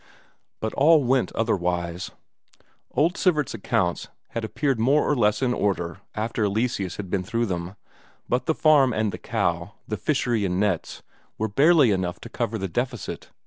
But 0.61 0.73
all 0.73 1.03
went 1.03 1.31
otherwise. 1.33 2.09
Old 2.89 3.17
Sivert's 3.17 3.53
accounts 3.53 4.07
had 4.29 4.43
appeared 4.43 4.79
more 4.79 5.07
or 5.07 5.15
less 5.15 5.43
in 5.43 5.53
order 5.53 6.01
after 6.15 6.43
Eleseus 6.43 6.95
had 6.95 7.11
been 7.11 7.23
through 7.23 7.45
them; 7.45 7.75
but 8.27 8.47
the 8.47 8.55
farm 8.55 8.93
and 8.93 9.11
the 9.11 9.19
cow, 9.19 9.75
the 9.87 9.97
fishery 9.97 10.43
and 10.43 10.59
nets 10.59 11.03
were 11.37 11.47
barely 11.47 11.91
enough 11.91 12.19
to 12.21 12.29
cover 12.29 12.57
the 12.57 12.67
deficit. 12.67 13.29